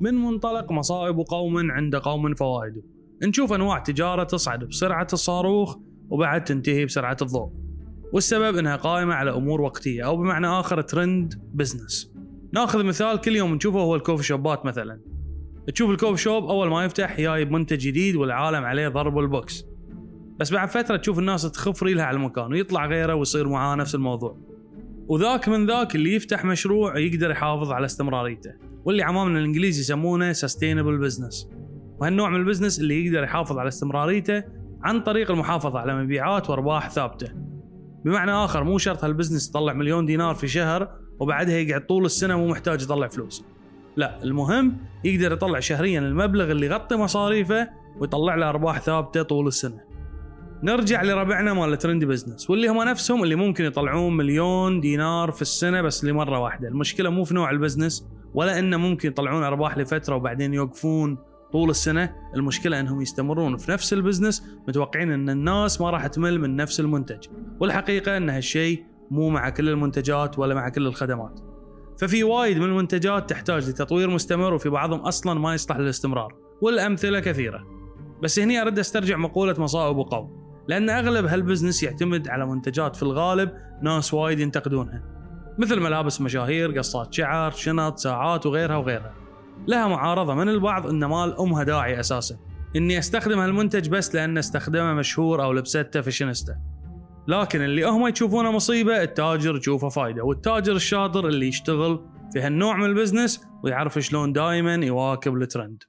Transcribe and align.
من 0.00 0.14
منطلق 0.14 0.72
مصائب 0.72 1.18
قوم 1.18 1.70
عند 1.70 1.96
قوم 1.96 2.34
فوائد. 2.34 2.82
نشوف 3.22 3.52
أنواع 3.52 3.78
تجارة 3.78 4.24
تصعد 4.24 4.64
بسرعة 4.64 5.06
الصاروخ 5.12 5.76
وبعد 6.10 6.44
تنتهي 6.44 6.84
بسرعة 6.84 7.16
الضوء. 7.22 7.50
والسبب 8.12 8.56
إنها 8.56 8.76
قائمة 8.76 9.14
على 9.14 9.30
أمور 9.30 9.60
وقتية 9.60 10.06
أو 10.06 10.16
بمعنى 10.16 10.46
آخر 10.46 10.80
trend 10.80 11.34
business 11.54 12.12
نأخذ 12.52 12.84
مثال 12.84 13.20
كل 13.20 13.36
يوم 13.36 13.54
نشوفه 13.54 13.78
هو 13.80 13.94
الكوفي 13.94 14.22
شوبات 14.22 14.66
مثلا. 14.66 15.00
تشوف 15.74 15.90
ال 15.90 15.95
coffee 15.95 16.22
shop 16.22 16.44
أول 16.44 16.68
ما 16.68 16.84
يفتح 16.84 17.20
جايب 17.20 17.50
منتج 17.50 17.78
جديد 17.78 18.16
والعالم 18.16 18.64
عليه 18.64 18.88
ضرب 18.88 19.18
البوكس. 19.18 19.64
بس 20.38 20.52
بعد 20.52 20.68
فترة 20.68 20.96
تشوف 20.96 21.18
الناس 21.18 21.42
تخف 21.42 21.82
ريلها 21.82 22.04
على 22.04 22.16
المكان 22.16 22.52
ويطلع 22.52 22.86
غيره 22.86 23.14
ويصير 23.14 23.48
معاه 23.48 23.76
نفس 23.76 23.94
الموضوع. 23.94 24.38
وذاك 25.08 25.48
من 25.48 25.66
ذاك 25.66 25.94
اللي 25.94 26.14
يفتح 26.14 26.44
مشروع 26.44 26.98
يقدر 26.98 27.30
يحافظ 27.30 27.72
على 27.72 27.86
استمراريته. 27.86 28.67
واللي 28.88 29.02
عمامنا 29.02 29.38
الإنجليز 29.38 29.80
يسمونه 29.80 30.32
sustainable 30.32 30.98
business 30.98 31.48
وهالنوع 31.98 32.28
من 32.28 32.40
ال 32.40 32.44
business 32.44 32.80
اللي 32.80 33.06
يقدر 33.06 33.22
يحافظ 33.22 33.58
على 33.58 33.68
استمراريته 33.68 34.44
عن 34.82 35.00
طريق 35.00 35.30
المحافظة 35.30 35.78
على 35.78 36.02
مبيعات 36.02 36.50
وأرباح 36.50 36.90
ثابتة. 36.90 37.32
بمعنى 38.04 38.30
آخر 38.30 38.64
مو 38.64 38.78
شرط 38.78 39.04
هال 39.04 39.13
business 39.13 39.48
يطلع 39.48 39.72
مليون 39.72 40.06
دينار 40.06 40.34
في 40.34 40.48
شهر 40.48 40.88
وبعدها 41.20 41.54
يقعد 41.54 41.86
طول 41.86 42.04
السنة 42.04 42.36
مو 42.36 42.48
محتاج 42.48 42.82
يطلع 42.82 43.08
فلوس. 43.08 43.44
لا 43.96 44.22
المهم 44.22 44.76
يقدر 45.04 45.32
يطلع 45.32 45.60
شهريا 45.60 46.00
المبلغ 46.00 46.50
اللي 46.50 46.66
يغطي 46.66 46.96
مصاريفه 46.96 47.68
ويطلع 48.00 48.34
له 48.34 48.48
أرباح 48.48 48.80
ثابتة 48.80 49.22
طول 49.22 49.46
السنة. 49.46 49.80
نرجع 50.62 51.02
لربعنا 51.02 51.52
مال 51.52 51.72
ال 51.72 51.77
trend 51.77 52.04
business 52.04 52.50
واللي 52.50 52.68
هم 52.68 52.82
نفسهم 52.82 53.22
اللي 53.22 53.34
ممكن 53.34 53.64
يطلعون 53.64 54.16
مليون 54.16 54.80
دينار 54.80 55.30
في 55.30 55.42
السنة 55.42 55.82
بس 55.82 56.04
لمرة 56.04 56.38
واحدة، 56.38 56.68
المشكلة 56.68 57.10
مو 57.10 57.24
في 57.24 57.34
نوع 57.34 57.50
ال 57.50 57.56
business 57.56 58.06
ولا 58.34 58.58
إنه 58.58 58.76
ممكن 58.76 59.08
يطلعون 59.08 59.42
أرباح 59.42 59.78
لفترة 59.78 60.16
وبعدين 60.16 60.54
يوقفون 60.54 61.18
طول 61.52 61.70
السنة، 61.70 62.14
المشكلة 62.34 62.80
إنهم 62.80 63.00
يستمرون 63.00 63.56
في 63.56 63.72
نفس 63.72 63.92
ال 63.92 63.98
business 63.98 64.42
متوقعين 64.68 65.12
إن 65.12 65.30
الناس 65.30 65.80
ما 65.80 65.90
راح 65.90 66.06
تمل 66.06 66.40
من 66.40 66.56
نفس 66.56 66.80
المنتج، 66.80 67.26
والحقيقة 67.60 68.16
إن 68.16 68.30
هالشيء 68.30 68.84
مو 69.10 69.28
مع 69.28 69.50
كل 69.50 69.68
المنتجات 69.68 70.38
ولا 70.38 70.54
مع 70.54 70.68
كل 70.68 70.86
الخدمات. 70.86 71.40
ففي 71.98 72.24
وايد 72.24 72.58
من 72.58 72.64
المنتجات 72.64 73.30
تحتاج 73.30 73.68
لتطوير 73.68 74.10
مستمر 74.10 74.54
وفي 74.54 74.68
بعضهم 74.68 75.00
أصلا 75.00 75.40
ما 75.40 75.54
يصلح 75.54 75.76
للاستمرار. 75.76 76.34
والأمثلة 76.60 77.20
كثيرة. 77.20 77.66
بس 78.22 78.38
هني 78.38 78.62
ارد 78.62 78.78
أسترجع 78.78 79.16
مقولة 79.16 79.54
مصائب 79.58 79.96
وقوم. 79.96 80.47
لأن 80.68 80.90
أغلب 80.90 81.26
هال 81.26 81.37
business 81.37 81.82
يعتمد 81.82 82.28
على 82.28 82.46
منتجات 82.46 82.96
في 82.96 83.02
الغالب 83.02 83.50
ناس 83.82 84.14
وايد 84.14 84.40
ينتقدونها. 84.40 85.02
مثل 85.58 85.80
ملابس 85.80 86.20
مشاهير 86.20 86.78
قصات 86.78 87.14
شعر 87.14 87.50
شنط 87.50 87.98
ساعات 87.98 88.46
وغيرها 88.46 88.76
وغيرها. 88.76 89.14
لها 89.68 89.88
معارضة 89.88 90.34
من 90.34 90.48
البعض 90.48 90.86
إن 90.86 91.04
ما 91.04 91.26
لها 91.26 91.64
داعي 91.64 92.00
أساسا. 92.00 92.36
إني 92.76 92.98
أستخدم 92.98 93.38
هالمنتج 93.38 93.88
بس 93.88 94.14
لأن 94.14 94.38
أستخدمه 94.38 94.94
مشهور 94.94 95.42
أو 95.42 95.52
لبسته 95.52 96.00
فاشينيستا 96.00 96.56
لكن 97.28 97.62
اللي 97.62 97.84
هم 97.84 98.06
يشوفونه 98.06 98.52
مصيبة 98.52 99.02
التاجر 99.02 99.56
يشوفه 99.56 99.88
فايدة. 99.88 100.24
والتاجر 100.24 100.72
الشاطر 100.76 101.28
اللي 101.28 101.48
يشتغل 101.48 102.06
في 102.32 102.40
هالنوع 102.40 102.76
من 102.76 102.84
البزنس 102.84 103.40
ويعرف 103.64 103.98
شلون 103.98 104.32
دائما 104.32 104.74
يواكب 104.74 105.42
الترند. 105.42 105.82